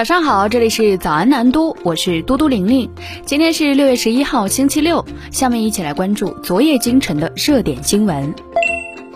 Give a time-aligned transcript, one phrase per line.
[0.00, 2.90] 早上好，这里是早安南都，我是嘟嘟玲玲。
[3.26, 5.04] 今天是六月十一号，星期六。
[5.30, 8.34] 下面一起来关注昨夜今晨的热点新闻。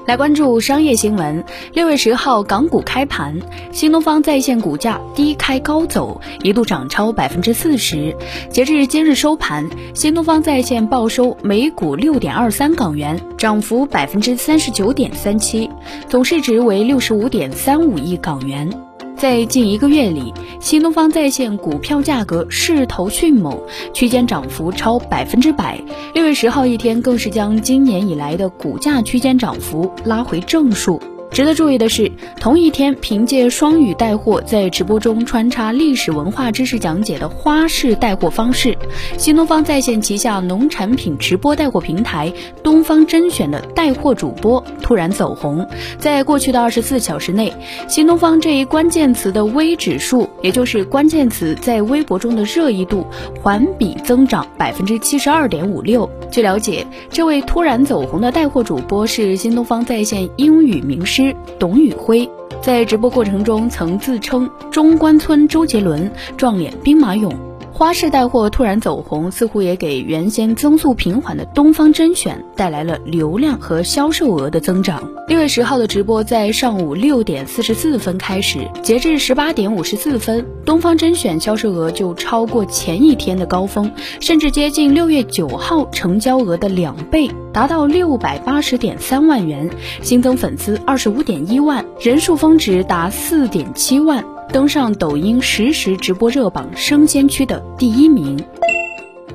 [0.06, 1.42] 来关注商业新闻。
[1.72, 3.40] 六月十号，港股开盘，
[3.72, 8.14] 新东方在线股价低开高走，一度涨超百分之四十。
[8.50, 15.70] 截至今日收盘，新东方在线报收每股六点二三港元，涨幅百分之三十九点三七，
[16.10, 18.70] 总市值为六十五点三五亿港元。
[19.16, 23.58] 在近一个月里，新东方在线股票价格势头迅猛，
[23.92, 25.80] 区间涨幅超百分之百。
[26.14, 31.00] 六月十号一天，更是将今年以来的股价区间涨幅拉回正数。
[31.34, 38.78] 值得注意的是，同一天，凭借双语带货，在直播中穿插历史文化知识讲解的花式带货方式，
[39.18, 45.66] 新东方在线旗下农产品直播带货平台东方甄选的带货主播突然走红。
[45.98, 47.52] 在过去的二十四小时内，
[47.88, 53.04] 新东方这一关键词的微指数，也就是关键词在微博中的热议度，
[53.42, 56.08] 环比增长百分之七十二点五六。
[56.30, 61.23] 据了解，这位突然走红的带货主播是新东方在线英语名师。
[61.58, 62.28] 董宇辉
[62.60, 67.53] 在直播过程中曾自称“中关村周杰伦”，撞脸兵马俑。
[67.76, 75.02] 花式带货突然走红，似乎也给原先增速平缓的东方甄选带来了流量和销售额的增长。
[75.26, 89.68] 六月十号的直播在上午六点四十四分开始，截至十八点五十四分，东方甄选销售额就超过前一天的高峰，甚至接近六月九号成交额的两倍，达到六百八十点三万元，
[90.00, 94.24] 新增粉丝二十五点一万，人数峰值达四点七万。
[94.52, 98.38] 登上抖音实时直播热榜生鲜区的第一名。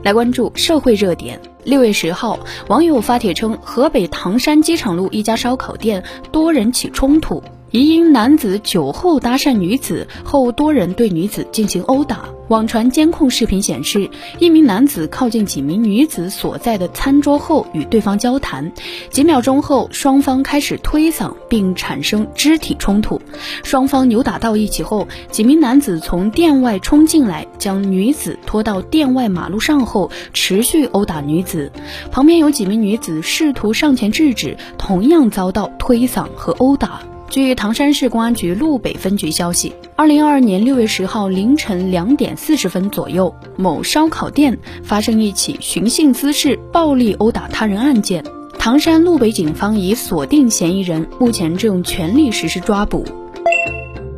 [0.02, 1.40] 来关注社会热点。
[1.66, 7.44] 六月十号，网友发帖称，河北唐山机场路一家烧烤店多人起冲突。
[7.72, 12.30] 疑因男子酒后搭讪女子后，多人对女子进行殴打。
[12.48, 18.72] 网传监控视频显示，一名男子靠近几名女子所在的餐桌后与对方交谈，
[19.12, 23.22] 几秒钟后，双方开始推搡并产生肢体冲突。
[23.64, 31.72] 双方扭打到一起后，几名男子从店外冲进来，将女子拖到店外马路上后，持续殴打女子。
[32.10, 37.02] 旁边有几名女子试图上前制止，同样遭到推搡和殴打。
[37.30, 48.24] 据唐山市公安局路北分局消息，二零二二年六月十号凌晨两点四十分左右，某烧烤店发生一起寻衅滋事、暴力殴打他人案件。
[48.58, 53.06] 唐山路北警方已锁定嫌疑人，目前正全力实施抓捕。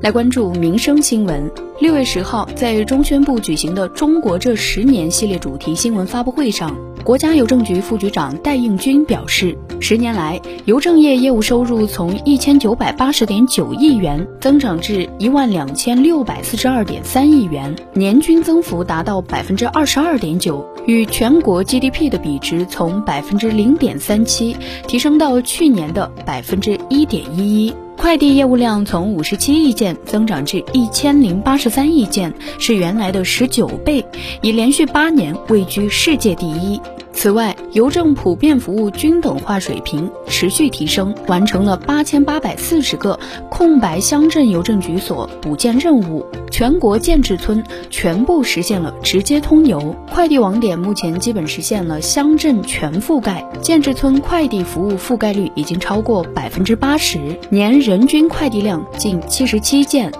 [0.02, 1.52] 来关注民生新闻。
[1.82, 6.76] 六月十号，在中宣部举行的“中国这十年”系列主题新闻发布会上。
[7.04, 24.56] 国家邮政局副局长戴应军表示，十年来，邮政业业务收入从一千九百八十点九亿元增长至一万两千六百四十二点三亿元，年均增幅达到百分之二十二点九，与全国 GDP 的比值从百分之零点三七
[24.88, 26.78] 提升到去年的百分之
[27.12, 27.74] 点一一。
[27.98, 34.04] 快递业务量从五十七亿件增长至一千零八十三亿件，是原来的十九倍，
[34.42, 36.82] 已连续八年位居世界第一。
[37.14, 57.20] 此外，邮政普遍服务均等化水平持续提升，完成了八千八百四十个空白乡镇邮政局所补建任务，全国建制村全部实现了直接通邮，快递网点目前基本实现了乡镇全覆盖，建制村快递服务覆盖率已经超过百分之八十，
[57.50, 60.12] 年人均快递量近七十七件。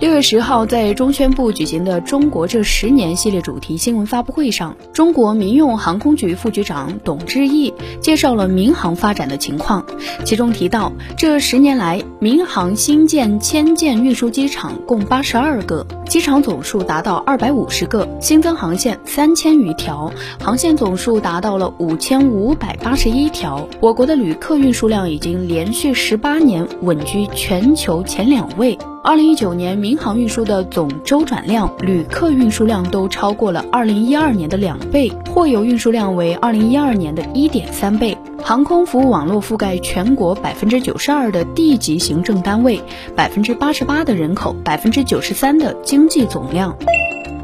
[0.00, 9.84] 六月十号，在中宣部举行的“中国这十年”系列主题新闻发布会上，中国民用航空局副局长董志毅介绍了民航发展的情况。
[10.24, 20.10] 其中提到，这十年来，民航新建迁建运输机场共八十二个，机场总数达到二百五十个，新增航线三千余条，
[20.42, 23.68] 航线总数达到了五千五百八十一条。
[23.80, 28.78] 我国的旅客运输量已经连续十八年稳居全球前两位。
[29.02, 38.18] 二零一九年，民航运输的总周转量、旅客运输量都超过了二零一二年的两倍，货邮运输量为二零一二年的一点三倍。
[38.42, 42.82] 航空服务网络覆盖全国百分之九十二的地级行政单位，
[43.16, 46.76] 百分之八十八的人口，百分之九十三的经济总量。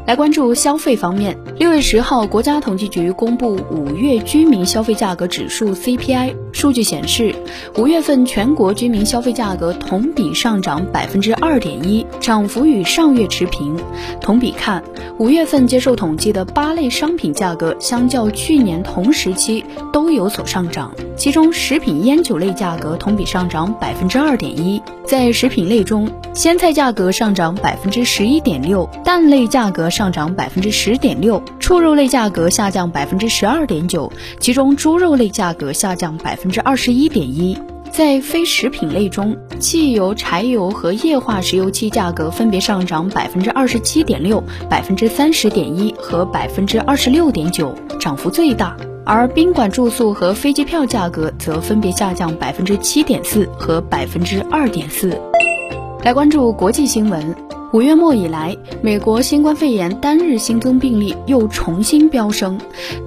[0.07, 7.35] 来关注消费方面，六月十号，国家统计局公布五月居民消费价格指数 CPI 数据显示，
[7.77, 13.75] 五月份全国居民消费价格同比上涨百分之二点一，涨幅与上月持平。
[14.21, 14.81] 同比看，
[15.19, 24.81] 五月份接受统计的八类商品价格相较去年同时期都有所上涨，其中食品烟酒类价格同比上涨百分之二点一。
[25.03, 37.57] 在食品类中，鲜菜价格上涨百分之十一点六，蛋类价格上涨百分之十点六，畜肉类价格下降百分之十二点九，其中猪肉类价格下降百分之二十一点一。
[37.91, 48.77] 在非食品类中，汽油、柴油和液化石油气价格分别上涨百分之二十七点六、百分之三十点一和百分之二十六点九，涨幅最大。
[49.03, 55.19] 而宾馆住宿和飞机票价格则分别下降百分之七点四和百分之二点四。
[56.07, 57.35] 来关注国际新闻，
[57.73, 62.57] 五月末以来，美国新冠肺炎单日新增病例又重新飙升。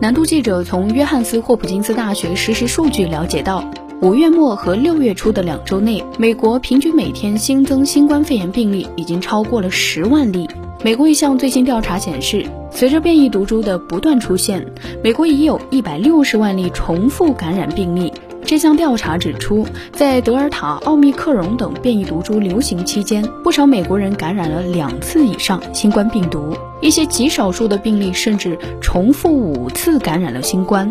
[0.03, 3.65] 南都记者从约翰斯霍普金斯大学实时数据了解到，
[4.03, 10.47] 五月末和六月初的两周内，美国平均每天新增新冠肺炎病例已经超过了十万例。
[10.85, 14.67] 美国一项最新调查显示，随着变异毒株的不断出现，
[15.03, 18.13] 美国已有一百六十万例重复感染病例。
[18.51, 30.91] 这项调查指出，在德尔塔、奥密克戎等变异毒株流行期间，不少美国人感染了两次以上新冠病毒，一些极少数的病例甚至重复五次感染了新冠。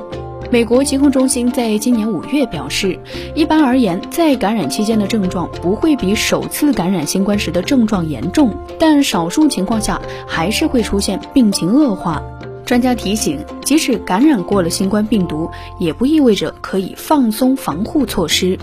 [0.50, 2.97] 美国疾控中心在今年五月表示，
[3.35, 12.23] 一般而言，在感染期间的症状不会比首次感染新冠时的症状严重，但少数情况下还是会出现病情恶化。
[12.69, 15.50] 专家提醒，即使感染过了新冠病毒，
[15.80, 18.60] 也不意味着可以放松防护措施。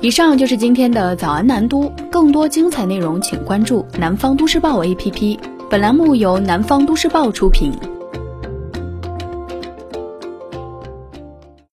[0.00, 5.38] 以上就是今天的早安南都，更多精彩内容请关注南方都市报 APP。
[5.68, 7.74] 本栏目由南方都市报出品。